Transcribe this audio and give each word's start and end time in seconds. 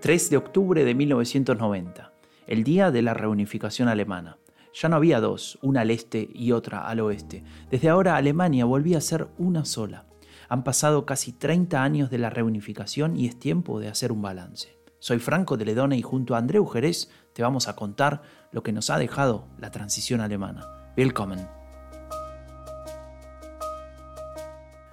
3 0.00 0.30
de 0.30 0.38
octubre 0.38 0.82
de 0.82 0.94
1990, 0.94 2.14
el 2.46 2.64
día 2.64 2.90
de 2.90 3.02
la 3.02 3.12
reunificación 3.12 3.86
alemana. 3.86 4.38
Ya 4.72 4.88
no 4.88 4.96
había 4.96 5.20
dos, 5.20 5.58
una 5.60 5.82
al 5.82 5.90
este 5.90 6.26
y 6.32 6.52
otra 6.52 6.88
al 6.88 7.00
oeste. 7.00 7.44
Desde 7.70 7.90
ahora 7.90 8.16
Alemania 8.16 8.64
volvía 8.64 8.96
a 8.96 9.02
ser 9.02 9.28
una 9.36 9.66
sola. 9.66 10.06
Han 10.48 10.64
pasado 10.64 11.04
casi 11.04 11.32
30 11.32 11.82
años 11.82 12.08
de 12.08 12.16
la 12.16 12.30
reunificación 12.30 13.14
y 13.14 13.26
es 13.26 13.38
tiempo 13.38 13.78
de 13.78 13.88
hacer 13.88 14.10
un 14.10 14.22
balance. 14.22 14.78
Soy 15.00 15.18
Franco 15.18 15.58
de 15.58 15.66
Ledone 15.66 15.98
y 15.98 16.02
junto 16.02 16.34
a 16.34 16.38
Andreu 16.38 16.66
Jerez 16.66 17.10
te 17.34 17.42
vamos 17.42 17.68
a 17.68 17.76
contar 17.76 18.22
lo 18.52 18.62
que 18.62 18.72
nos 18.72 18.88
ha 18.88 18.98
dejado 18.98 19.48
la 19.58 19.70
transición 19.70 20.22
alemana. 20.22 20.66
Willkommen. 20.96 21.46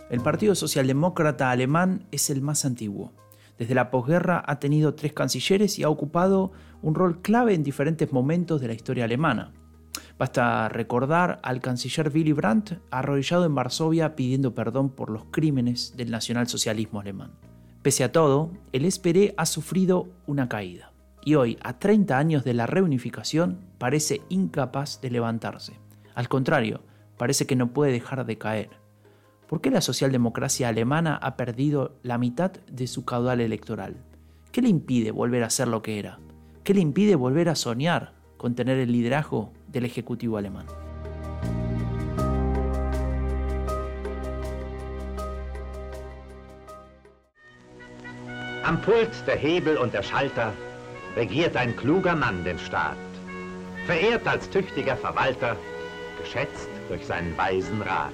El 0.09 0.19
Partido 0.19 0.53
Socialdemócrata 0.53 1.49
Alemán 1.49 2.07
es 2.11 2.29
el 2.29 2.41
más 2.41 2.65
antiguo. 2.65 3.13
Desde 3.57 3.75
la 3.75 3.89
posguerra 3.89 4.43
ha 4.45 4.59
tenido 4.59 4.93
tres 4.93 5.13
cancilleres 5.13 5.79
y 5.79 5.83
ha 5.83 5.89
ocupado 5.89 6.51
un 6.81 6.95
rol 6.95 7.21
clave 7.21 7.53
en 7.53 7.63
diferentes 7.63 8.11
momentos 8.11 8.61
de 8.61 8.67
la 8.67 8.73
historia 8.73 9.05
alemana. 9.05 9.53
Basta 10.17 10.69
recordar 10.69 11.39
al 11.43 11.61
canciller 11.61 12.11
Willy 12.13 12.33
Brandt 12.33 12.79
arrodillado 12.91 13.45
en 13.45 13.55
Varsovia 13.55 14.15
pidiendo 14.15 14.53
perdón 14.53 14.89
por 14.89 15.09
los 15.09 15.25
crímenes 15.31 15.95
del 15.95 16.11
nacionalsocialismo 16.11 16.99
alemán. 16.99 17.31
Pese 17.81 18.03
a 18.03 18.11
todo, 18.11 18.51
el 18.73 18.91
SPD 18.91 19.33
ha 19.37 19.45
sufrido 19.45 20.07
una 20.25 20.49
caída 20.49 20.91
y 21.27 21.35
hoy, 21.35 21.57
a 21.61 21.77
30 21.77 22.17
años 22.17 22.43
de 22.45 22.53
la 22.53 22.67
reunificación, 22.67 23.59
parece 23.77 24.21
incapaz 24.29 25.01
de 25.01 25.11
levantarse. 25.11 25.73
Al 26.15 26.29
contrario, 26.29 26.81
parece 27.17 27.45
que 27.45 27.57
no 27.57 27.73
puede 27.73 27.91
dejar 27.91 28.25
de 28.25 28.37
caer. 28.37 28.69
¿Por 29.47 29.61
qué 29.61 29.71
la 29.71 29.81
socialdemocracia 29.81 30.67
alemana 30.67 31.15
ha 31.15 31.37
perdido 31.37 31.95
la 32.03 32.17
mitad 32.17 32.51
de 32.51 32.87
su 32.87 33.05
caudal 33.05 33.41
electoral? 33.41 33.95
¿Qué 34.51 34.61
le 34.61 34.69
impide 34.69 35.11
volver 35.11 35.43
a 35.43 35.49
ser 35.49 35.67
lo 35.67 35.81
que 35.81 35.99
era? 35.99 36.19
¿Qué 36.63 36.73
le 36.73 36.81
impide 36.81 37.15
volver 37.15 37.47
a 37.49 37.55
soñar 37.55 38.17
con 38.37 38.55
tener 38.55 38.77
el 38.77 38.91
liderazgo 38.91 39.51
del 39.67 39.85
Ejecutivo 39.85 40.37
alemán. 40.37 40.65
Am 48.63 48.81
Pult 48.81 49.25
der 49.25 49.37
Hebel 49.37 49.77
und 49.77 49.93
der 49.93 50.03
Schalter 50.03 50.53
regiert 51.15 51.55
ein 51.55 51.75
kluger 51.75 52.15
Mann 52.15 52.43
den 52.43 52.59
Staat, 52.59 52.97
verehrt 53.85 54.27
als 54.27 54.49
tüchtiger 54.49 54.97
Verwalter, 54.97 55.55
geschätzt 56.21 56.67
durch 56.89 57.05
seinen 57.05 57.35
weisen 57.37 57.81
Rat. 57.81 58.13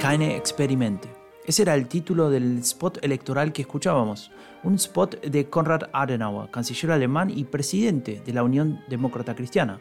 Keine 0.00 0.34
Experimente. 0.34 1.10
Ese 1.44 1.60
era 1.60 1.74
el 1.74 1.86
título 1.86 2.30
del 2.30 2.56
spot 2.60 3.04
electoral 3.04 3.52
que 3.52 3.60
escuchábamos, 3.60 4.30
un 4.64 4.76
spot 4.76 5.20
de 5.20 5.50
Konrad 5.50 5.90
Adenauer, 5.92 6.50
canciller 6.50 6.92
alemán 6.92 7.28
y 7.28 7.44
presidente 7.44 8.22
de 8.24 8.32
la 8.32 8.42
Unión 8.42 8.80
Demócrata 8.88 9.34
Cristiana. 9.34 9.78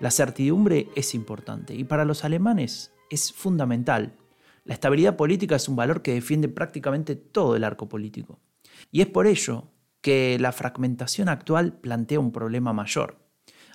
La 0.00 0.10
certidumbre 0.10 0.90
es 0.94 1.14
importante 1.14 1.74
y 1.74 1.84
para 1.84 2.04
los 2.04 2.24
alemanes 2.24 2.92
es 3.08 3.32
fundamental. 3.32 4.18
La 4.64 4.74
estabilidad 4.74 5.16
política 5.16 5.56
es 5.56 5.66
un 5.66 5.76
valor 5.76 6.02
que 6.02 6.12
defiende 6.12 6.50
prácticamente 6.50 7.16
todo 7.16 7.56
el 7.56 7.64
arco 7.64 7.88
político. 7.88 8.40
Y 8.92 9.00
es 9.00 9.06
por 9.06 9.26
ello 9.26 9.72
que 10.02 10.36
la 10.38 10.52
fragmentación 10.52 11.30
actual 11.30 11.72
plantea 11.72 12.20
un 12.20 12.32
problema 12.32 12.74
mayor. 12.74 13.16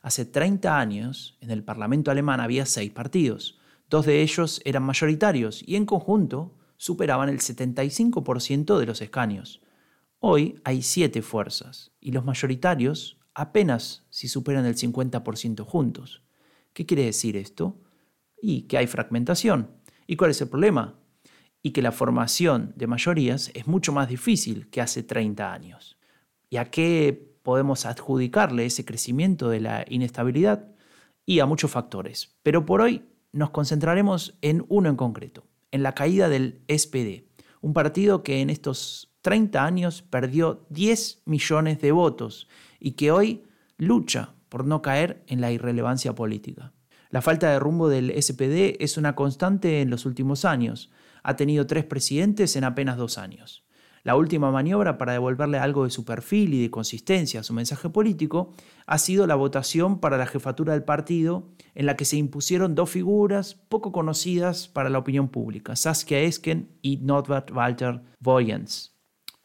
Hace 0.03 0.25
30 0.25 0.77
años, 0.77 1.35
en 1.41 1.49
el 1.49 1.63
Parlamento 1.63 2.11
alemán 2.11 2.41
había 2.41 2.67
seis 2.67 2.91
partidos. 2.91 3.59
Dos 3.93 4.07
de 4.07 4.23
ellos 4.23 4.59
eran 4.65 4.81
mayoritarios 4.81 5.63
y 5.67 5.75
en 5.75 5.85
conjunto 5.85 6.57
superaban 6.77 7.29
el 7.29 7.37
75% 7.37 8.79
de 8.79 8.87
los 8.87 9.01
escaños. 9.03 9.61
Hoy 10.17 10.59
hay 10.63 10.81
siete 10.81 11.21
fuerzas 11.21 11.91
y 11.99 12.11
los 12.11 12.25
mayoritarios 12.25 13.19
apenas 13.35 14.07
si 14.09 14.27
superan 14.27 14.65
el 14.65 14.75
50% 14.75 15.63
juntos. 15.63 16.23
¿Qué 16.73 16.87
quiere 16.87 17.05
decir 17.05 17.37
esto? 17.37 17.83
Y 18.41 18.63
que 18.63 18.79
hay 18.79 18.87
fragmentación. 18.87 19.69
¿Y 20.07 20.15
cuál 20.15 20.31
es 20.31 20.41
el 20.41 20.49
problema? 20.49 20.95
Y 21.61 21.69
que 21.69 21.83
la 21.83 21.91
formación 21.91 22.73
de 22.75 22.87
mayorías 22.87 23.51
es 23.53 23.67
mucho 23.67 23.93
más 23.93 24.09
difícil 24.09 24.71
que 24.71 24.81
hace 24.81 25.03
30 25.03 25.53
años. 25.53 25.99
¿Y 26.49 26.57
a 26.57 26.71
qué 26.71 27.37
podemos 27.43 27.85
adjudicarle 27.85 28.65
ese 28.65 28.85
crecimiento 28.85 29.49
de 29.49 29.59
la 29.59 29.85
inestabilidad? 29.87 30.67
Y 31.27 31.41
a 31.41 31.45
muchos 31.45 31.69
factores. 31.69 32.35
Pero 32.41 32.65
por 32.65 32.81
hoy 32.81 33.03
nos 33.33 33.49
concentraremos 33.49 34.37
en 34.41 34.65
uno 34.69 34.89
en 34.89 34.95
concreto, 34.95 35.43
en 35.71 35.83
la 35.83 35.93
caída 35.93 36.29
del 36.29 36.61
SPD, 36.69 37.25
un 37.61 37.73
partido 37.73 38.23
que 38.23 38.39
en 38.39 38.49
estos 38.49 39.11
30 39.21 39.65
años 39.65 40.01
perdió 40.01 40.65
10 40.69 41.23
millones 41.25 41.81
de 41.81 41.91
votos 41.91 42.47
y 42.79 42.91
que 42.91 43.11
hoy 43.11 43.43
lucha 43.77 44.35
por 44.49 44.65
no 44.65 44.81
caer 44.81 45.23
en 45.27 45.41
la 45.41 45.51
irrelevancia 45.51 46.13
política. 46.13 46.73
La 47.09 47.21
falta 47.21 47.51
de 47.51 47.59
rumbo 47.59 47.89
del 47.89 48.11
SPD 48.21 48.83
es 48.83 48.97
una 48.97 49.15
constante 49.15 49.81
en 49.81 49.89
los 49.89 50.05
últimos 50.05 50.45
años. 50.45 50.91
Ha 51.23 51.35
tenido 51.35 51.67
tres 51.67 51.85
presidentes 51.85 52.55
en 52.55 52.63
apenas 52.63 52.97
dos 52.97 53.17
años. 53.17 53.63
La 54.03 54.17
última 54.17 54.51
maniobra 54.51 54.97
para 54.97 55.13
devolverle 55.13 55.59
algo 55.59 55.85
de 55.85 55.89
su 55.89 56.03
perfil 56.03 56.53
y 56.53 56.61
de 56.61 56.69
consistencia 56.69 57.39
a 57.39 57.43
su 57.43 57.53
mensaje 57.53 57.89
político 57.89 58.51
ha 58.85 58.97
sido 58.97 59.25
la 59.27 59.35
votación 59.35 59.99
para 59.99 60.17
la 60.17 60.25
jefatura 60.25 60.73
del 60.73 60.83
partido, 60.83 61.47
en 61.73 61.85
la 61.85 61.95
que 61.95 62.03
se 62.03 62.17
impusieron 62.17 62.75
dos 62.75 62.89
figuras 62.89 63.55
poco 63.55 63.93
conocidas 63.93 64.67
para 64.67 64.89
la 64.89 64.99
opinión 64.99 65.29
pública, 65.29 65.77
Saskia 65.77 66.19
Esken 66.19 66.69
y 66.81 66.97
Norbert 66.97 67.51
Walter 67.51 68.01
Voyens. 68.19 68.93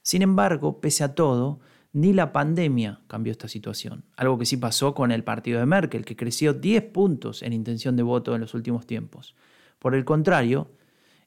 Sin 0.02 0.22
embargo, 0.22 0.80
pese 0.80 1.04
a 1.04 1.14
todo, 1.14 1.60
ni 1.92 2.12
la 2.12 2.32
pandemia 2.32 3.02
cambió 3.06 3.30
esta 3.30 3.46
situación. 3.46 4.06
Algo 4.16 4.38
que 4.38 4.46
sí 4.46 4.56
pasó 4.56 4.92
con 4.92 5.12
el 5.12 5.22
partido 5.22 5.60
de 5.60 5.66
Merkel, 5.66 6.04
que 6.04 6.16
creció 6.16 6.52
10 6.52 6.82
puntos 6.90 7.42
en 7.42 7.52
intención 7.52 7.94
de 7.94 8.02
voto 8.02 8.34
en 8.34 8.40
los 8.40 8.54
últimos 8.54 8.86
tiempos. 8.86 9.36
Por 9.78 9.94
el 9.94 10.04
contrario, 10.04 10.72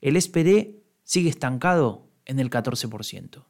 el 0.01 0.21
SPD 0.21 0.81
sigue 1.03 1.29
estancado 1.29 2.10
en 2.25 2.39
el 2.39 2.49
14%. 2.49 3.43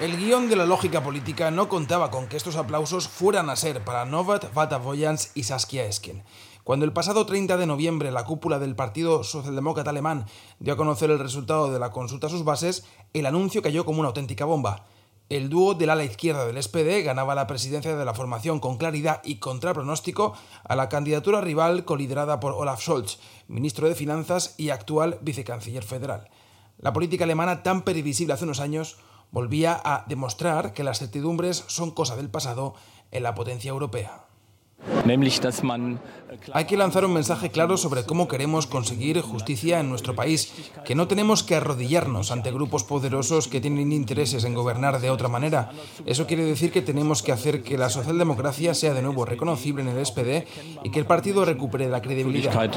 El 0.00 0.16
guion 0.16 0.48
de 0.48 0.54
la 0.54 0.64
lógica 0.64 1.02
política 1.02 1.50
no 1.50 1.68
contaba 1.68 2.12
con 2.12 2.28
que 2.28 2.36
estos 2.36 2.54
aplausos 2.54 3.08
fueran 3.08 3.50
a 3.50 3.56
ser 3.56 3.82
para 3.82 4.04
Novat 4.04 4.54
Vatavoyans 4.54 5.32
y 5.34 5.42
Saskia 5.42 5.86
Esken. 5.86 6.22
Cuando 6.68 6.84
el 6.84 6.92
pasado 6.92 7.24
30 7.24 7.56
de 7.56 7.66
noviembre 7.66 8.10
la 8.10 8.26
cúpula 8.26 8.58
del 8.58 8.76
Partido 8.76 9.24
Socialdemócrata 9.24 9.88
Alemán 9.88 10.26
dio 10.58 10.74
a 10.74 10.76
conocer 10.76 11.10
el 11.10 11.18
resultado 11.18 11.72
de 11.72 11.78
la 11.78 11.92
consulta 11.92 12.26
a 12.26 12.30
sus 12.30 12.44
bases, 12.44 12.84
el 13.14 13.24
anuncio 13.24 13.62
cayó 13.62 13.86
como 13.86 14.00
una 14.00 14.08
auténtica 14.08 14.44
bomba. 14.44 14.84
El 15.30 15.48
dúo 15.48 15.72
del 15.72 15.88
ala 15.88 16.04
izquierda 16.04 16.44
del 16.44 16.62
SPD 16.62 17.02
ganaba 17.02 17.34
la 17.34 17.46
presidencia 17.46 17.96
de 17.96 18.04
la 18.04 18.12
formación 18.12 18.60
con 18.60 18.76
claridad 18.76 19.22
y 19.24 19.36
contra 19.36 19.72
pronóstico 19.72 20.34
a 20.62 20.76
la 20.76 20.90
candidatura 20.90 21.40
rival 21.40 21.86
coliderada 21.86 22.38
por 22.38 22.52
Olaf 22.52 22.82
Scholz, 22.82 23.18
ministro 23.46 23.88
de 23.88 23.94
Finanzas 23.94 24.54
y 24.58 24.68
actual 24.68 25.16
vicecanciller 25.22 25.84
federal. 25.84 26.28
La 26.76 26.92
política 26.92 27.24
alemana, 27.24 27.62
tan 27.62 27.80
previsible 27.80 28.34
hace 28.34 28.44
unos 28.44 28.60
años, 28.60 28.98
volvía 29.30 29.80
a 29.82 30.04
demostrar 30.06 30.74
que 30.74 30.84
las 30.84 30.98
certidumbres 30.98 31.64
son 31.66 31.92
cosa 31.92 32.14
del 32.14 32.28
pasado 32.28 32.74
en 33.10 33.22
la 33.22 33.34
potencia 33.34 33.70
europea. 33.70 34.27
Hay 36.52 36.66
que 36.66 36.76
lanzar 36.76 37.04
un 37.04 37.14
mensaje 37.14 37.50
claro 37.50 37.76
sobre 37.76 38.04
cómo 38.04 38.28
queremos 38.28 38.66
conseguir 38.66 39.20
justicia 39.22 39.80
en 39.80 39.88
nuestro 39.88 40.14
país, 40.14 40.52
que 40.84 40.94
no 40.94 41.08
tenemos 41.08 41.42
que 41.42 41.54
arrodillarnos 41.54 42.30
ante 42.30 42.52
grupos 42.52 42.84
poderosos 42.84 43.48
que 43.48 43.60
tienen 43.60 43.92
intereses 43.92 44.44
en 44.44 44.54
gobernar 44.54 45.00
de 45.00 45.10
otra 45.10 45.28
manera. 45.28 45.70
Eso 46.04 46.26
quiere 46.26 46.44
decir 46.44 46.70
que 46.70 46.82
tenemos 46.82 47.22
que 47.22 47.32
hacer 47.32 47.62
que 47.62 47.78
la 47.78 47.88
socialdemocracia 47.88 48.74
sea 48.74 48.92
de 48.92 49.02
nuevo 49.02 49.24
reconocible 49.24 49.82
en 49.82 49.88
el 49.88 50.04
SPD 50.04 50.46
y 50.84 50.90
que 50.90 50.98
el 50.98 51.06
partido 51.06 51.44
recupere 51.44 51.88
la 51.88 52.02
credibilidad. 52.02 52.70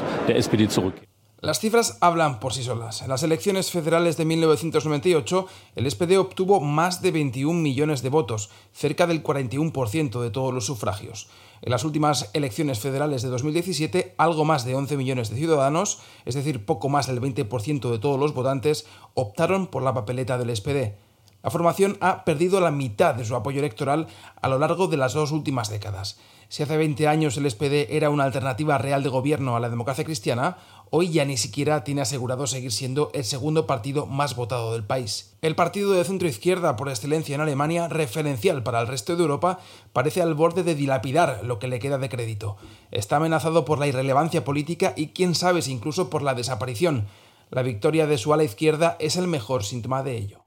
Las 1.42 1.58
cifras 1.58 1.98
hablan 2.00 2.38
por 2.38 2.54
sí 2.54 2.62
solas. 2.62 3.02
En 3.02 3.08
las 3.08 3.24
elecciones 3.24 3.72
federales 3.72 4.16
de 4.16 4.24
1998, 4.24 5.46
el 5.74 5.90
SPD 5.90 6.16
obtuvo 6.16 6.60
más 6.60 7.02
de 7.02 7.10
21 7.10 7.60
millones 7.60 8.00
de 8.02 8.10
votos, 8.10 8.48
cerca 8.72 9.08
del 9.08 9.24
41% 9.24 10.20
de 10.20 10.30
todos 10.30 10.54
los 10.54 10.66
sufragios. 10.66 11.28
En 11.62 11.70
las 11.70 11.84
últimas 11.84 12.28
elecciones 12.32 12.80
federales 12.80 13.22
de 13.22 13.28
2017, 13.28 14.16
algo 14.18 14.44
más 14.44 14.64
de 14.64 14.74
11 14.74 14.96
millones 14.96 15.30
de 15.30 15.36
ciudadanos, 15.36 16.00
es 16.24 16.34
decir, 16.34 16.66
poco 16.66 16.88
más 16.88 17.06
del 17.06 17.20
20% 17.20 17.88
de 17.88 17.98
todos 18.00 18.18
los 18.18 18.34
votantes, 18.34 18.84
optaron 19.14 19.68
por 19.68 19.84
la 19.84 19.94
papeleta 19.94 20.38
del 20.38 20.54
SPD. 20.56 20.96
La 21.44 21.50
formación 21.50 21.98
ha 22.00 22.24
perdido 22.24 22.60
la 22.60 22.72
mitad 22.72 23.14
de 23.14 23.24
su 23.24 23.36
apoyo 23.36 23.60
electoral 23.60 24.08
a 24.40 24.48
lo 24.48 24.58
largo 24.58 24.88
de 24.88 24.96
las 24.96 25.12
dos 25.12 25.30
últimas 25.30 25.70
décadas. 25.70 26.18
Si 26.48 26.64
hace 26.64 26.76
20 26.76 27.06
años 27.06 27.36
el 27.36 27.48
SPD 27.48 27.94
era 27.94 28.10
una 28.10 28.24
alternativa 28.24 28.76
real 28.78 29.04
de 29.04 29.08
gobierno 29.08 29.54
a 29.56 29.60
la 29.60 29.70
democracia 29.70 30.04
cristiana, 30.04 30.58
hoy 30.94 31.08
ya 31.08 31.24
ni 31.24 31.38
siquiera 31.38 31.84
tiene 31.84 32.02
asegurado 32.02 32.46
seguir 32.46 32.70
siendo 32.70 33.10
el 33.14 33.24
segundo 33.24 33.66
partido 33.66 34.04
más 34.04 34.36
votado 34.36 34.74
del 34.74 34.84
país. 34.84 35.34
El 35.40 35.54
partido 35.54 35.92
de 35.92 36.04
centro 36.04 36.28
izquierda 36.28 36.76
por 36.76 36.90
excelencia 36.90 37.34
en 37.34 37.40
Alemania, 37.40 37.88
referencial 37.88 38.62
para 38.62 38.78
el 38.82 38.86
resto 38.86 39.16
de 39.16 39.22
Europa, 39.22 39.58
parece 39.94 40.20
al 40.20 40.34
borde 40.34 40.64
de 40.64 40.74
dilapidar 40.74 41.40
lo 41.44 41.58
que 41.58 41.66
le 41.66 41.78
queda 41.78 41.96
de 41.96 42.10
crédito. 42.10 42.58
Está 42.90 43.16
amenazado 43.16 43.64
por 43.64 43.78
la 43.78 43.86
irrelevancia 43.86 44.44
política 44.44 44.92
y 44.94 45.08
quién 45.08 45.34
sabe 45.34 45.62
si 45.62 45.72
incluso 45.72 46.10
por 46.10 46.20
la 46.20 46.34
desaparición. 46.34 47.06
La 47.48 47.62
victoria 47.62 48.06
de 48.06 48.18
su 48.18 48.34
ala 48.34 48.44
izquierda 48.44 48.98
es 49.00 49.16
el 49.16 49.28
mejor 49.28 49.64
síntoma 49.64 50.02
de 50.02 50.18
ello. 50.18 50.41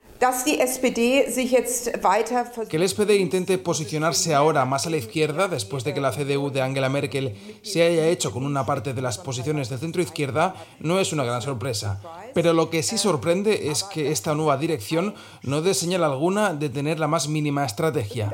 Que 2.69 2.77
el 2.77 2.87
SPD 2.87 3.17
intente 3.19 3.57
posicionarse 3.57 4.33
ahora 4.33 4.63
más 4.65 4.87
a 4.87 4.89
la 4.89 4.97
izquierda, 4.97 5.49
después 5.49 5.83
de 5.83 5.93
que 5.93 5.99
la 5.99 6.11
CDU 6.11 6.51
de 6.51 6.61
Angela 6.61 6.89
Merkel 6.89 7.35
se 7.63 7.83
haya 7.83 8.07
hecho 8.07 8.31
con 8.31 8.45
una 8.45 8.65
parte 8.65 8.93
de 8.93 9.01
las 9.01 9.17
posiciones 9.17 9.69
del 9.69 9.79
centro 9.79 10.01
izquierda, 10.01 10.55
no 10.79 10.99
es 10.99 11.11
una 11.11 11.25
gran 11.25 11.41
sorpresa. 11.41 11.99
Pero 12.33 12.53
lo 12.53 12.69
que 12.69 12.81
sí 12.81 12.97
sorprende 12.97 13.69
es 13.69 13.83
que 13.83 14.11
esta 14.11 14.33
nueva 14.35 14.57
dirección 14.57 15.15
no 15.43 15.61
dé 15.61 15.73
señal 15.73 16.03
alguna 16.03 16.53
de 16.53 16.69
tener 16.69 16.99
la 16.99 17.07
más 17.07 17.27
mínima 17.27 17.65
estrategia. 17.65 18.31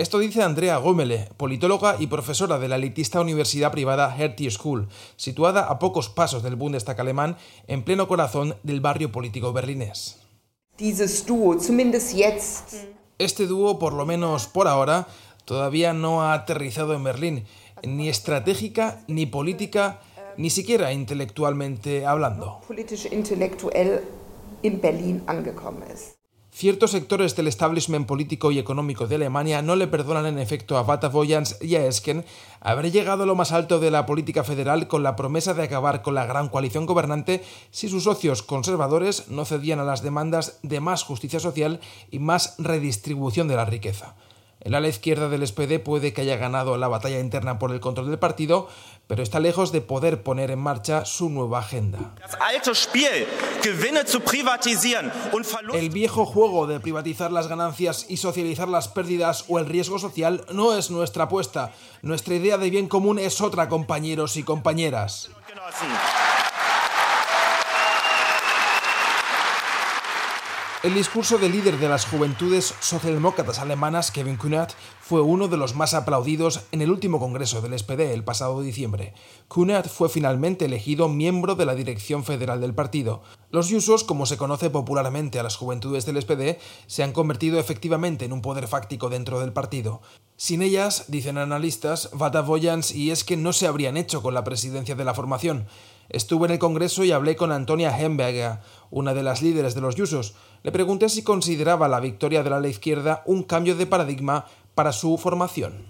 Esto 0.00 0.18
dice 0.18 0.42
Andrea 0.42 0.78
Gómele, 0.78 1.28
politóloga 1.36 1.96
y 1.98 2.06
profesora 2.06 2.58
de 2.58 2.68
la 2.68 2.76
elitista 2.76 3.20
universidad 3.20 3.70
privada 3.70 4.16
Hertie 4.16 4.50
School, 4.50 4.88
situada 5.16 5.64
a 5.64 5.78
pocos 5.78 6.08
pasos 6.08 6.42
del 6.42 6.56
Bundestag 6.56 6.98
alemán, 6.98 7.36
en 7.66 7.84
pleno 7.84 8.08
corazón 8.08 8.56
del 8.62 8.80
barrio 8.80 9.12
político 9.12 9.52
berlinés. 9.52 10.18
Este 13.18 13.46
dúo, 13.46 13.78
por 13.78 13.92
lo 13.92 14.06
menos 14.06 14.46
por 14.46 14.68
ahora, 14.68 15.06
todavía 15.44 15.92
no 15.92 16.22
ha 16.22 16.32
aterrizado 16.32 16.94
en 16.94 17.04
Berlín, 17.04 17.44
ni 17.82 18.08
estratégica, 18.08 19.04
ni 19.06 19.26
política, 19.26 20.00
ni 20.38 20.48
siquiera 20.48 20.94
intelectualmente 20.94 22.06
hablando. 22.06 22.62
Ciertos 26.52 26.90
sectores 26.90 27.36
del 27.36 27.46
establishment 27.46 28.06
político 28.06 28.50
y 28.50 28.58
económico 28.58 29.06
de 29.06 29.14
Alemania 29.14 29.62
no 29.62 29.76
le 29.76 29.86
perdonan 29.86 30.26
en 30.26 30.38
efecto 30.38 30.76
a 30.76 30.82
Bata 30.82 31.08
Voyans 31.08 31.56
y 31.62 31.76
a 31.76 31.86
Esken 31.86 32.24
haber 32.60 32.90
llegado 32.90 33.22
a 33.22 33.26
lo 33.26 33.36
más 33.36 33.52
alto 33.52 33.78
de 33.78 33.90
la 33.92 34.04
política 34.04 34.42
federal 34.42 34.88
con 34.88 35.04
la 35.04 35.14
promesa 35.14 35.54
de 35.54 35.62
acabar 35.62 36.02
con 36.02 36.14
la 36.14 36.26
gran 36.26 36.48
coalición 36.48 36.86
gobernante 36.86 37.42
si 37.70 37.88
sus 37.88 38.02
socios 38.02 38.42
conservadores 38.42 39.28
no 39.28 39.44
cedían 39.44 39.78
a 39.78 39.84
las 39.84 40.02
demandas 40.02 40.58
de 40.62 40.80
más 40.80 41.04
justicia 41.04 41.38
social 41.38 41.80
y 42.10 42.18
más 42.18 42.56
redistribución 42.58 43.46
de 43.46 43.56
la 43.56 43.64
riqueza. 43.64 44.16
El 44.60 44.74
ala 44.74 44.88
izquierda 44.88 45.30
del 45.30 45.46
SPD 45.46 45.78
puede 45.78 46.12
que 46.12 46.20
haya 46.20 46.36
ganado 46.36 46.76
la 46.76 46.88
batalla 46.88 47.18
interna 47.18 47.58
por 47.58 47.72
el 47.72 47.80
control 47.80 48.10
del 48.10 48.18
partido, 48.18 48.68
pero 49.10 49.24
está 49.24 49.40
lejos 49.40 49.72
de 49.72 49.80
poder 49.80 50.22
poner 50.22 50.52
en 50.52 50.60
marcha 50.60 51.04
su 51.04 51.30
nueva 51.30 51.58
agenda. 51.58 51.98
El 55.74 55.90
viejo 55.90 56.24
juego 56.24 56.68
de 56.68 56.78
privatizar 56.78 57.32
las 57.32 57.48
ganancias 57.48 58.06
y 58.08 58.18
socializar 58.18 58.68
las 58.68 58.86
pérdidas 58.86 59.46
o 59.48 59.58
el 59.58 59.66
riesgo 59.66 59.98
social 59.98 60.44
no 60.52 60.76
es 60.76 60.92
nuestra 60.92 61.24
apuesta. 61.24 61.72
Nuestra 62.02 62.36
idea 62.36 62.56
de 62.56 62.70
bien 62.70 62.86
común 62.86 63.18
es 63.18 63.40
otra, 63.40 63.68
compañeros 63.68 64.36
y 64.36 64.44
compañeras. 64.44 65.28
El 70.82 70.94
discurso 70.94 71.36
del 71.36 71.52
líder 71.52 71.76
de 71.76 71.90
las 71.90 72.06
juventudes 72.06 72.74
socialdemócratas 72.80 73.58
alemanas, 73.58 74.10
Kevin 74.10 74.38
Kühnert, 74.38 74.70
fue 74.98 75.20
uno 75.20 75.46
de 75.46 75.58
los 75.58 75.74
más 75.74 75.92
aplaudidos 75.92 76.62
en 76.72 76.80
el 76.80 76.90
último 76.90 77.18
congreso 77.18 77.60
del 77.60 77.78
SPD 77.78 78.14
el 78.14 78.24
pasado 78.24 78.62
diciembre. 78.62 79.12
Kühnert 79.54 79.90
fue 79.90 80.08
finalmente 80.08 80.64
elegido 80.64 81.10
miembro 81.10 81.54
de 81.54 81.66
la 81.66 81.74
dirección 81.74 82.24
federal 82.24 82.62
del 82.62 82.72
partido. 82.72 83.20
Los 83.50 83.70
Jusos, 83.70 84.04
como 84.04 84.24
se 84.24 84.38
conoce 84.38 84.70
popularmente 84.70 85.38
a 85.38 85.42
las 85.42 85.56
juventudes 85.56 86.06
del 86.06 86.22
SPD, 86.22 86.58
se 86.86 87.02
han 87.02 87.12
convertido 87.12 87.60
efectivamente 87.60 88.24
en 88.24 88.32
un 88.32 88.40
poder 88.40 88.66
fáctico 88.66 89.10
dentro 89.10 89.38
del 89.38 89.52
partido. 89.52 90.00
Sin 90.38 90.62
ellas, 90.62 91.04
dicen 91.08 91.36
analistas, 91.36 92.08
Vata 92.14 92.40
Voyans 92.40 92.94
y 92.94 93.10
es 93.10 93.24
que 93.24 93.36
no 93.36 93.52
se 93.52 93.66
habrían 93.66 93.98
hecho 93.98 94.22
con 94.22 94.32
la 94.32 94.44
presidencia 94.44 94.94
de 94.94 95.04
la 95.04 95.12
formación. 95.12 95.66
Estuve 96.08 96.46
en 96.46 96.52
el 96.52 96.58
Congreso 96.58 97.04
y 97.04 97.12
hablé 97.12 97.36
con 97.36 97.52
Antonia 97.52 97.96
Hemberger, 97.96 98.58
una 98.90 99.14
de 99.14 99.22
las 99.22 99.42
líderes 99.42 99.74
de 99.74 99.80
los 99.80 99.94
Yusos. 99.94 100.34
Le 100.62 100.72
pregunté 100.72 101.08
si 101.08 101.22
consideraba 101.22 101.88
la 101.88 102.00
victoria 102.00 102.42
de 102.42 102.50
la 102.50 102.68
izquierda 102.68 103.22
un 103.24 103.44
cambio 103.44 103.76
de 103.76 103.86
paradigma 103.86 104.44
para 104.74 104.92
su 104.92 105.16
formación. 105.16 105.86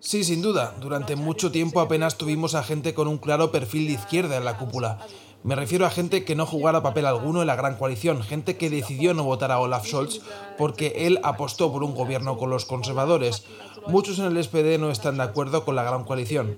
Sí, 0.00 0.24
sin 0.24 0.40
duda. 0.40 0.74
Durante 0.80 1.14
mucho 1.14 1.52
tiempo 1.52 1.80
apenas 1.80 2.16
tuvimos 2.16 2.54
a 2.54 2.62
gente 2.62 2.94
con 2.94 3.06
un 3.06 3.18
claro 3.18 3.52
perfil 3.52 3.86
de 3.86 3.92
izquierda 3.92 4.38
en 4.38 4.46
la 4.46 4.56
cúpula. 4.56 4.98
Me 5.42 5.54
refiero 5.54 5.84
a 5.84 5.90
gente 5.90 6.24
que 6.24 6.34
no 6.34 6.46
jugara 6.46 6.82
papel 6.82 7.04
alguno 7.04 7.42
en 7.42 7.46
la 7.46 7.54
gran 7.54 7.76
coalición, 7.76 8.22
gente 8.22 8.56
que 8.56 8.70
decidió 8.70 9.12
no 9.12 9.24
votar 9.24 9.52
a 9.52 9.60
Olaf 9.60 9.86
Scholz 9.86 10.22
porque 10.56 11.06
él 11.06 11.20
apostó 11.22 11.70
por 11.70 11.84
un 11.84 11.94
gobierno 11.94 12.38
con 12.38 12.48
los 12.48 12.64
conservadores. 12.64 13.44
Muchos 13.86 14.18
en 14.18 14.24
el 14.24 14.42
SPD 14.42 14.78
no 14.78 14.90
están 14.90 15.18
de 15.18 15.24
acuerdo 15.24 15.66
con 15.66 15.76
la 15.76 15.84
gran 15.84 16.04
coalición. 16.04 16.56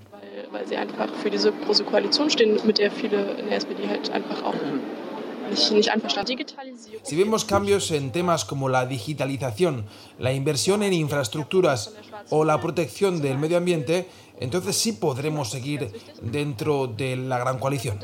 Si 7.02 7.16
vemos 7.16 7.44
cambios 7.44 7.90
en 7.90 8.12
temas 8.12 8.44
como 8.44 8.68
la 8.68 8.86
digitalización, 8.86 9.86
la 10.18 10.32
inversión 10.32 10.82
en 10.82 10.92
infraestructuras 10.92 11.94
o 12.30 12.44
la 12.44 12.60
protección 12.60 13.22
del 13.22 13.38
medio 13.38 13.56
ambiente, 13.56 14.08
entonces 14.40 14.76
sí 14.76 14.92
podremos 14.92 15.50
seguir 15.50 15.90
dentro 16.22 16.86
de 16.86 17.16
la 17.16 17.38
gran 17.38 17.58
coalición. 17.58 17.98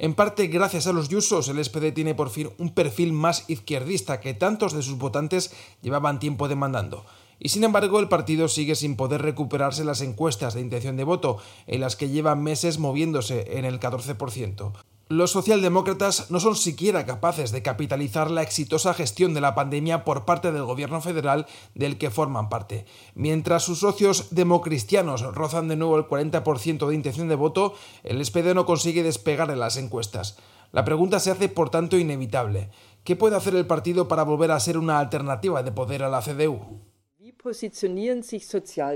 En 0.00 0.14
parte, 0.14 0.46
gracias 0.46 0.86
a 0.86 0.92
los 0.92 1.08
Yusos, 1.08 1.48
el 1.48 1.64
SPD 1.64 1.92
tiene 1.92 2.14
por 2.14 2.30
fin 2.30 2.50
un 2.58 2.72
perfil 2.72 3.12
más 3.12 3.44
izquierdista 3.50 4.20
que 4.20 4.32
tantos 4.32 4.72
de 4.72 4.82
sus 4.82 4.96
votantes 4.96 5.52
llevaban 5.82 6.20
tiempo 6.20 6.46
demandando. 6.46 7.04
Y 7.38 7.50
sin 7.50 7.64
embargo, 7.64 8.00
el 8.00 8.08
partido 8.08 8.48
sigue 8.48 8.74
sin 8.74 8.96
poder 8.96 9.22
recuperarse 9.22 9.84
las 9.84 10.00
encuestas 10.00 10.54
de 10.54 10.60
intención 10.60 10.96
de 10.96 11.04
voto, 11.04 11.38
en 11.66 11.80
las 11.80 11.96
que 11.96 12.08
lleva 12.08 12.34
meses 12.34 12.78
moviéndose 12.78 13.58
en 13.58 13.64
el 13.64 13.80
14%. 13.80 14.72
Los 15.10 15.30
socialdemócratas 15.30 16.30
no 16.30 16.38
son 16.38 16.54
siquiera 16.54 17.06
capaces 17.06 17.50
de 17.50 17.62
capitalizar 17.62 18.30
la 18.30 18.42
exitosa 18.42 18.92
gestión 18.92 19.32
de 19.32 19.40
la 19.40 19.54
pandemia 19.54 20.04
por 20.04 20.26
parte 20.26 20.52
del 20.52 20.64
gobierno 20.64 21.00
federal 21.00 21.46
del 21.74 21.96
que 21.96 22.10
forman 22.10 22.50
parte. 22.50 22.84
Mientras 23.14 23.62
sus 23.62 23.78
socios 23.78 24.26
democristianos 24.32 25.22
rozan 25.34 25.68
de 25.68 25.76
nuevo 25.76 25.96
el 25.96 26.04
40% 26.04 26.86
de 26.86 26.94
intención 26.94 27.28
de 27.28 27.36
voto, 27.36 27.72
el 28.04 28.22
SPD 28.22 28.52
no 28.54 28.66
consigue 28.66 29.02
despegar 29.02 29.50
en 29.50 29.60
las 29.60 29.78
encuestas. 29.78 30.36
La 30.72 30.84
pregunta 30.84 31.20
se 31.20 31.30
hace 31.30 31.48
por 31.48 31.70
tanto 31.70 31.96
inevitable. 31.96 32.68
¿Qué 33.02 33.16
puede 33.16 33.36
hacer 33.36 33.54
el 33.54 33.66
partido 33.66 34.08
para 34.08 34.24
volver 34.24 34.50
a 34.50 34.60
ser 34.60 34.76
una 34.76 34.98
alternativa 34.98 35.62
de 35.62 35.72
poder 35.72 36.02
a 36.02 36.10
la 36.10 36.20
CDU? 36.20 36.87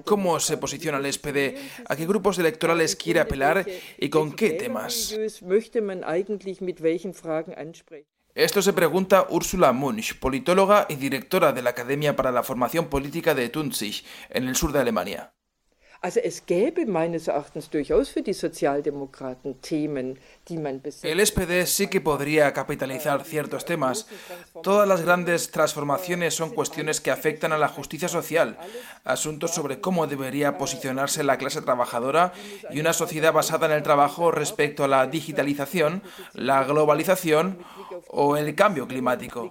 ¿Cómo 0.04 0.40
se 0.40 0.56
posiciona 0.56 0.98
el 0.98 1.12
SPD? 1.12 1.56
¿A 1.86 1.96
qué 1.96 2.06
grupos 2.06 2.38
electorales 2.38 2.96
quiere 2.96 3.20
apelar 3.20 3.66
y 3.98 4.08
con 4.08 4.32
qué 4.32 4.50
temas? 4.50 5.16
Esto 8.34 8.62
se 8.62 8.72
pregunta 8.72 9.26
Ursula 9.28 9.72
Munch, 9.72 10.18
politóloga 10.18 10.86
y 10.88 10.96
directora 10.96 11.52
de 11.52 11.60
la 11.60 11.70
Academia 11.70 12.16
para 12.16 12.32
la 12.32 12.42
Formación 12.42 12.88
Política 12.88 13.34
de 13.34 13.50
Tunzig, 13.50 14.04
en 14.30 14.48
el 14.48 14.56
sur 14.56 14.72
de 14.72 14.80
Alemania. 14.80 15.34
El 21.04 21.24
SPD 21.24 21.64
sí 21.66 21.86
que 21.86 22.00
podría 22.00 22.52
capitalizar 22.52 23.22
ciertos 23.22 23.64
temas. 23.64 24.08
Todas 24.64 24.88
las 24.88 25.02
grandes 25.02 25.52
transformaciones 25.52 26.34
son 26.34 26.50
cuestiones 26.50 27.00
que 27.00 27.12
afectan 27.12 27.52
a 27.52 27.58
la 27.58 27.68
justicia 27.68 28.08
social, 28.08 28.58
asuntos 29.04 29.52
sobre 29.52 29.80
cómo 29.80 30.08
debería 30.08 30.58
posicionarse 30.58 31.22
la 31.22 31.38
clase 31.38 31.62
trabajadora 31.62 32.32
y 32.72 32.80
una 32.80 32.92
sociedad 32.92 33.32
basada 33.32 33.66
en 33.66 33.72
el 33.72 33.84
trabajo 33.84 34.32
respecto 34.32 34.82
a 34.82 34.88
la 34.88 35.06
digitalización, 35.06 36.02
la 36.32 36.64
globalización 36.64 37.58
o 38.08 38.36
el 38.36 38.56
cambio 38.56 38.88
climático. 38.88 39.48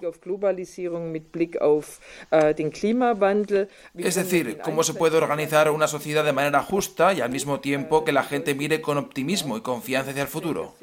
Es 3.96 4.14
decir, 4.16 4.58
cómo 4.62 4.82
se 4.82 4.92
puede 4.92 5.16
organizar 5.16 5.70
una 5.70 5.88
sociedad 5.88 6.24
de 6.24 6.32
manera 6.32 6.41
justa 6.62 7.12
y 7.12 7.20
al 7.20 7.30
mismo 7.30 7.60
tiempo 7.60 8.04
que 8.04 8.12
la 8.12 8.24
gente 8.24 8.54
mire 8.54 8.80
con 8.80 8.98
optimismo 8.98 9.56
y 9.56 9.60
confianza 9.60 10.10
hacia 10.10 10.22
el 10.22 10.28
futuro. 10.28 10.74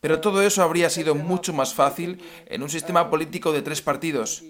Pero 0.00 0.20
todo 0.20 0.42
eso 0.42 0.62
habría 0.62 0.88
sido 0.88 1.14
mucho 1.14 1.52
más 1.52 1.74
fácil 1.74 2.22
en 2.46 2.62
un 2.62 2.70
sistema 2.70 3.10
político 3.10 3.52
de 3.52 3.62
tres 3.62 3.82
partidos. 3.82 4.42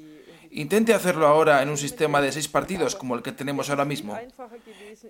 Intente 0.52 0.94
hacerlo 0.94 1.28
ahora 1.28 1.62
en 1.62 1.68
un 1.68 1.76
sistema 1.76 2.20
de 2.20 2.32
seis 2.32 2.48
partidos 2.48 2.96
como 2.96 3.14
el 3.14 3.22
que 3.22 3.30
tenemos 3.30 3.70
ahora 3.70 3.84
mismo. 3.84 4.18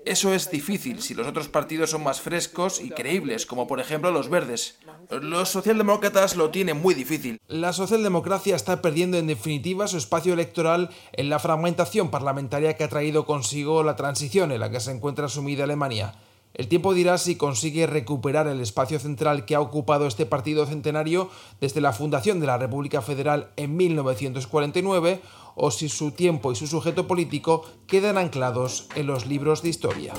Eso 0.04 0.35
es 0.35 0.50
difícil 0.50 1.00
si 1.00 1.14
los 1.14 1.26
otros 1.26 1.49
partidos 1.49 1.90
son 1.90 2.02
más 2.02 2.20
frescos 2.20 2.80
y 2.80 2.90
creíbles, 2.90 3.47
como 3.47 3.66
por 3.66 3.80
ejemplo 3.80 4.11
los 4.11 4.28
verdes. 4.28 4.78
Los 5.09 5.49
socialdemócratas 5.49 6.37
lo 6.37 6.50
tienen 6.50 6.80
muy 6.80 6.94
difícil. 6.94 7.40
La 7.49 7.73
socialdemocracia 7.73 8.54
está 8.54 8.82
perdiendo 8.82 9.16
en 9.16 9.28
definitiva 9.28 9.88
su 9.88 9.97
espacio 9.97 10.35
electoral 10.35 10.90
en 11.12 11.30
la 11.30 11.38
fragmentación 11.38 12.11
parlamentaria 12.11 12.76
que 12.76 12.85
ha 12.85 12.88
traído 12.88 13.25
consigo 13.25 13.82
la 13.82 13.97
transición 13.97 14.52
en 14.52 14.61
la 14.61 14.70
que 14.70 14.80
se 14.80 14.90
encuentra 14.92 15.28
sumida 15.28 15.64
Alemania. 15.64 16.14
El 16.61 16.69
tiempo 16.69 16.93
dirá 16.93 17.17
si 17.17 17.37
consigue 17.37 17.87
recuperar 17.87 18.47
el 18.47 18.61
espacio 18.61 18.99
central 18.99 19.47
que 19.47 19.55
ha 19.55 19.62
ocupado 19.62 20.07
este 20.07 20.26
partido 20.26 20.67
centenario 20.67 21.31
desde 21.59 21.81
la 21.81 21.95
fundación 21.95 22.38
de 22.38 22.47
la 22.49 22.59
República 22.59 23.00
Federal 23.00 23.49
en 23.57 23.79
1949 23.79 25.23
o 25.55 25.71
si 25.71 25.88
su 25.88 26.11
tiempo 26.11 26.52
y 26.52 26.57
su 26.57 26.67
sujeto 26.67 27.07
político 27.07 27.64
quedan 27.87 28.19
anclados 28.19 28.88
en 28.95 29.07
los 29.07 29.26
libros 29.26 29.62
de 29.62 29.71
historia. 29.71 30.12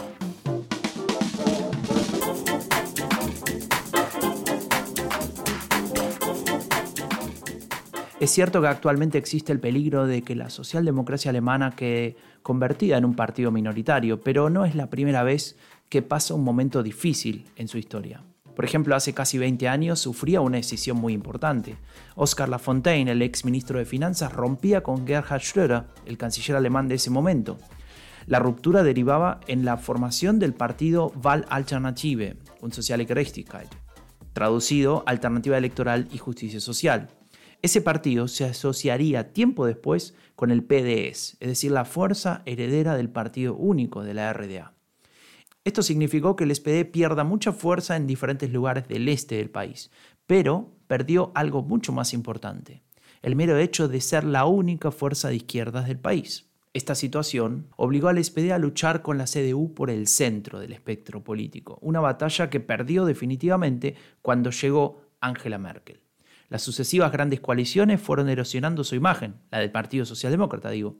Es 8.19 8.29
cierto 8.31 8.61
que 8.61 8.67
actualmente 8.67 9.17
existe 9.17 9.51
el 9.51 9.59
peligro 9.59 10.05
de 10.05 10.21
que 10.23 10.35
la 10.35 10.49
socialdemocracia 10.49 11.29
alemana 11.29 11.75
quede 11.75 12.15
convertida 12.43 12.97
en 12.97 13.05
un 13.05 13.15
partido 13.15 13.51
minoritario, 13.51 14.21
pero 14.21 14.49
no 14.49 14.63
es 14.63 14.75
la 14.75 14.91
primera 14.91 15.23
vez 15.23 15.55
que 15.91 16.01
pasa 16.01 16.33
un 16.33 16.45
momento 16.45 16.81
difícil 16.83 17.43
en 17.57 17.67
su 17.67 17.77
historia. 17.77 18.23
Por 18.55 18.63
ejemplo, 18.63 18.95
hace 18.95 19.13
casi 19.13 19.37
20 19.37 19.67
años 19.67 19.99
sufría 19.99 20.39
una 20.39 20.55
decisión 20.55 20.95
muy 20.95 21.11
importante. 21.11 21.75
Oscar 22.15 22.47
Lafontaine, 22.47 23.11
el 23.11 23.21
ex 23.21 23.43
ministro 23.43 23.77
de 23.77 23.83
Finanzas, 23.83 24.31
rompía 24.31 24.83
con 24.83 25.05
Gerhard 25.05 25.41
Schröder, 25.41 25.87
el 26.05 26.17
canciller 26.17 26.55
alemán 26.55 26.87
de 26.87 26.95
ese 26.95 27.09
momento. 27.09 27.57
La 28.25 28.39
ruptura 28.39 28.83
derivaba 28.83 29.41
en 29.47 29.65
la 29.65 29.75
formación 29.75 30.39
del 30.39 30.53
partido 30.53 31.11
Wahlalternative 31.21 32.37
und 32.61 32.73
Soziale 32.73 33.05
Gerechtigkeit, 33.05 33.67
traducido 34.31 35.03
Alternativa 35.07 35.57
Electoral 35.57 36.07
y 36.09 36.19
Justicia 36.19 36.61
Social. 36.61 37.09
Ese 37.61 37.81
partido 37.81 38.29
se 38.29 38.45
asociaría 38.45 39.33
tiempo 39.33 39.65
después 39.65 40.15
con 40.37 40.51
el 40.51 40.63
PDS, 40.63 41.35
es 41.41 41.47
decir, 41.49 41.71
la 41.73 41.83
fuerza 41.83 42.43
heredera 42.45 42.95
del 42.95 43.09
Partido 43.09 43.55
Único 43.55 44.03
de 44.03 44.13
la 44.13 44.31
RDA. 44.31 44.73
Esto 45.63 45.83
significó 45.83 46.35
que 46.35 46.43
el 46.43 46.55
SPD 46.55 46.85
pierda 46.91 47.23
mucha 47.23 47.51
fuerza 47.51 47.95
en 47.95 48.07
diferentes 48.07 48.51
lugares 48.51 48.87
del 48.87 49.07
este 49.07 49.35
del 49.35 49.51
país, 49.51 49.91
pero 50.25 50.71
perdió 50.87 51.31
algo 51.35 51.61
mucho 51.61 51.91
más 51.91 52.13
importante, 52.13 52.81
el 53.21 53.35
mero 53.35 53.57
hecho 53.57 53.87
de 53.87 54.01
ser 54.01 54.23
la 54.23 54.45
única 54.45 54.89
fuerza 54.89 55.29
de 55.29 55.35
izquierdas 55.35 55.87
del 55.87 55.99
país. 55.99 56.49
Esta 56.73 56.95
situación 56.95 57.67
obligó 57.75 58.07
al 58.07 58.23
SPD 58.23 58.51
a 58.51 58.57
luchar 58.57 59.03
con 59.03 59.19
la 59.19 59.25
CDU 59.25 59.73
por 59.75 59.91
el 59.91 60.07
centro 60.07 60.59
del 60.59 60.73
espectro 60.73 61.23
político, 61.23 61.77
una 61.81 61.99
batalla 61.99 62.49
que 62.49 62.59
perdió 62.59 63.05
definitivamente 63.05 63.95
cuando 64.21 64.49
llegó 64.49 65.01
Angela 65.19 65.59
Merkel. 65.59 65.99
Las 66.49 66.63
sucesivas 66.63 67.11
grandes 67.11 67.39
coaliciones 67.39 68.01
fueron 68.01 68.29
erosionando 68.29 68.83
su 68.83 68.95
imagen, 68.95 69.35
la 69.51 69.59
del 69.59 69.71
Partido 69.71 70.05
Socialdemócrata, 70.05 70.69
digo, 70.71 70.95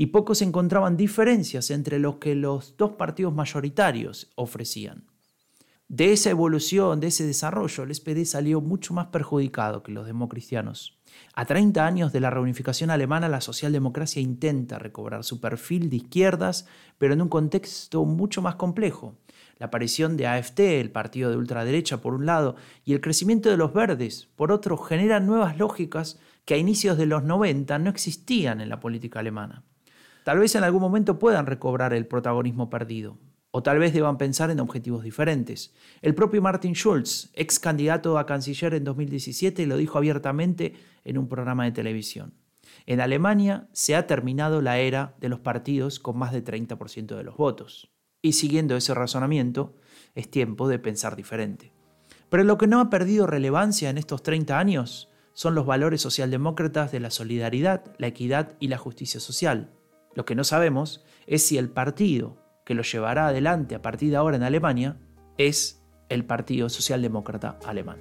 y 0.00 0.06
pocos 0.06 0.40
encontraban 0.40 0.96
diferencias 0.96 1.70
entre 1.70 1.98
lo 1.98 2.18
que 2.18 2.34
los 2.34 2.78
dos 2.78 2.92
partidos 2.92 3.34
mayoritarios 3.34 4.32
ofrecían. 4.34 5.04
De 5.88 6.14
esa 6.14 6.30
evolución, 6.30 7.00
de 7.00 7.08
ese 7.08 7.26
desarrollo, 7.26 7.82
el 7.82 7.94
SPD 7.94 8.24
salió 8.24 8.62
mucho 8.62 8.94
más 8.94 9.08
perjudicado 9.08 9.82
que 9.82 9.92
los 9.92 10.06
democristianos. 10.06 10.98
A 11.34 11.44
30 11.44 11.84
años 11.84 12.14
de 12.14 12.20
la 12.20 12.30
reunificación 12.30 12.88
alemana, 12.88 13.28
la 13.28 13.42
socialdemocracia 13.42 14.22
intenta 14.22 14.78
recobrar 14.78 15.22
su 15.22 15.38
perfil 15.38 15.90
de 15.90 15.96
izquierdas, 15.96 16.66
pero 16.96 17.12
en 17.12 17.20
un 17.20 17.28
contexto 17.28 18.02
mucho 18.06 18.40
más 18.40 18.54
complejo. 18.54 19.18
La 19.58 19.66
aparición 19.66 20.16
de 20.16 20.26
AFT, 20.26 20.60
el 20.80 20.90
partido 20.90 21.28
de 21.28 21.36
ultraderecha, 21.36 22.00
por 22.00 22.14
un 22.14 22.24
lado, 22.24 22.56
y 22.86 22.94
el 22.94 23.02
crecimiento 23.02 23.50
de 23.50 23.58
los 23.58 23.74
verdes, 23.74 24.30
por 24.34 24.50
otro, 24.50 24.78
generan 24.78 25.26
nuevas 25.26 25.58
lógicas 25.58 26.18
que 26.46 26.54
a 26.54 26.56
inicios 26.56 26.96
de 26.96 27.04
los 27.04 27.22
90 27.22 27.78
no 27.78 27.90
existían 27.90 28.62
en 28.62 28.70
la 28.70 28.80
política 28.80 29.20
alemana. 29.20 29.62
Tal 30.24 30.38
vez 30.38 30.54
en 30.54 30.64
algún 30.64 30.82
momento 30.82 31.18
puedan 31.18 31.46
recobrar 31.46 31.94
el 31.94 32.06
protagonismo 32.06 32.68
perdido, 32.68 33.18
o 33.50 33.62
tal 33.62 33.78
vez 33.78 33.92
deban 33.92 34.18
pensar 34.18 34.50
en 34.50 34.60
objetivos 34.60 35.02
diferentes. 35.02 35.74
El 36.02 36.14
propio 36.14 36.42
Martin 36.42 36.74
Schulz, 36.74 37.30
ex 37.34 37.58
candidato 37.58 38.18
a 38.18 38.26
canciller 38.26 38.74
en 38.74 38.84
2017, 38.84 39.66
lo 39.66 39.76
dijo 39.76 39.98
abiertamente 39.98 40.74
en 41.04 41.18
un 41.18 41.28
programa 41.28 41.64
de 41.64 41.72
televisión. 41.72 42.34
En 42.86 43.00
Alemania 43.00 43.68
se 43.72 43.96
ha 43.96 44.06
terminado 44.06 44.62
la 44.62 44.78
era 44.78 45.14
de 45.20 45.28
los 45.28 45.40
partidos 45.40 45.98
con 45.98 46.18
más 46.18 46.32
de 46.32 46.44
30% 46.44 47.16
de 47.16 47.24
los 47.24 47.36
votos. 47.36 47.90
Y 48.22 48.32
siguiendo 48.32 48.76
ese 48.76 48.94
razonamiento, 48.94 49.74
es 50.14 50.30
tiempo 50.30 50.68
de 50.68 50.78
pensar 50.78 51.16
diferente. 51.16 51.72
Pero 52.28 52.44
lo 52.44 52.58
que 52.58 52.66
no 52.66 52.80
ha 52.80 52.90
perdido 52.90 53.26
relevancia 53.26 53.90
en 53.90 53.98
estos 53.98 54.22
30 54.22 54.58
años 54.58 55.08
son 55.32 55.54
los 55.54 55.66
valores 55.66 56.02
socialdemócratas 56.02 56.92
de 56.92 57.00
la 57.00 57.10
solidaridad, 57.10 57.84
la 57.98 58.08
equidad 58.08 58.56
y 58.60 58.68
la 58.68 58.78
justicia 58.78 59.20
social. 59.20 59.70
Lo 60.14 60.24
que 60.24 60.34
no 60.34 60.44
sabemos 60.44 61.04
es 61.26 61.46
si 61.46 61.58
el 61.58 61.70
partido 61.70 62.36
que 62.64 62.74
lo 62.74 62.82
llevará 62.82 63.28
adelante 63.28 63.74
a 63.74 63.82
partir 63.82 64.10
de 64.10 64.16
ahora 64.16 64.36
en 64.36 64.42
Alemania 64.42 64.98
es 65.38 65.84
el 66.08 66.24
Partido 66.24 66.68
Socialdemócrata 66.68 67.58
Alemán. 67.64 67.98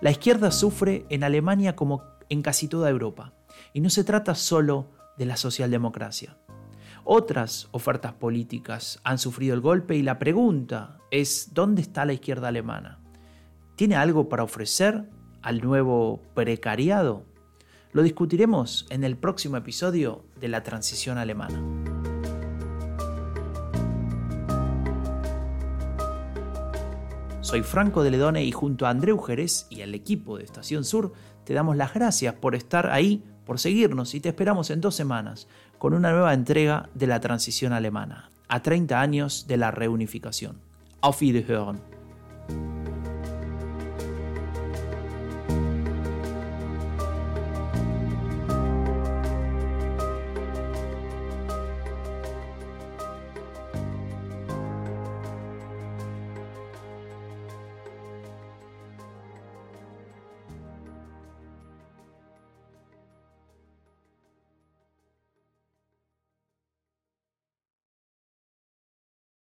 La 0.00 0.10
izquierda 0.12 0.52
sufre 0.52 1.06
en 1.08 1.24
Alemania 1.24 1.74
como 1.74 2.04
en 2.28 2.42
casi 2.42 2.68
toda 2.68 2.88
Europa, 2.88 3.32
y 3.72 3.80
no 3.80 3.90
se 3.90 4.04
trata 4.04 4.34
solo 4.34 4.90
de 5.16 5.26
la 5.26 5.36
socialdemocracia. 5.36 6.36
Otras 7.04 7.68
ofertas 7.72 8.12
políticas 8.12 9.00
han 9.02 9.18
sufrido 9.18 9.54
el 9.54 9.60
golpe 9.60 9.96
y 9.96 10.02
la 10.02 10.18
pregunta 10.18 10.98
es, 11.10 11.52
¿dónde 11.52 11.82
está 11.82 12.04
la 12.04 12.12
izquierda 12.12 12.48
alemana? 12.48 13.00
¿Tiene 13.76 13.96
algo 13.96 14.28
para 14.28 14.44
ofrecer 14.44 15.08
al 15.42 15.60
nuevo 15.60 16.20
precariado? 16.34 17.24
Lo 17.92 18.02
discutiremos 18.02 18.86
en 18.90 19.04
el 19.04 19.16
próximo 19.16 19.56
episodio 19.56 20.24
de 20.40 20.48
la 20.48 20.62
transición 20.62 21.18
alemana. 21.18 21.60
Soy 27.40 27.62
Franco 27.62 28.02
de 28.02 28.10
Ledone 28.10 28.44
y 28.44 28.52
junto 28.52 28.86
a 28.86 28.90
Andreu 28.90 29.18
Jerez 29.18 29.66
y 29.70 29.80
al 29.80 29.94
equipo 29.94 30.36
de 30.36 30.44
Estación 30.44 30.84
Sur 30.84 31.14
te 31.44 31.54
damos 31.54 31.78
las 31.78 31.94
gracias 31.94 32.34
por 32.34 32.54
estar 32.54 32.90
ahí, 32.90 33.24
por 33.46 33.58
seguirnos 33.58 34.14
y 34.14 34.20
te 34.20 34.28
esperamos 34.28 34.68
en 34.68 34.82
dos 34.82 34.94
semanas 34.94 35.48
con 35.78 35.94
una 35.94 36.12
nueva 36.12 36.34
entrega 36.34 36.90
de 36.92 37.06
la 37.06 37.20
transición 37.20 37.72
alemana, 37.72 38.30
a 38.48 38.60
30 38.60 39.00
años 39.00 39.46
de 39.48 39.56
la 39.56 39.70
reunificación. 39.70 40.60
Auf 41.00 41.22
Wiederhören. 41.22 41.97